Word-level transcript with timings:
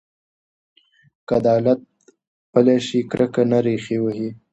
که 1.27 1.33
عدالت 1.39 1.79
پلی 2.51 2.77
شي، 2.85 2.99
کرکه 3.09 3.43
نه 3.51 3.59
ریښې 3.65 3.97
وهي. 4.03 4.29